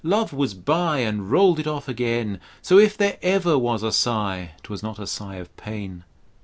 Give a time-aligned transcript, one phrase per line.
[0.03, 4.53] Love was by And rollM it off again; So, if there ever was a sigh,
[4.63, 6.05] 'Twas not a sigh of pain.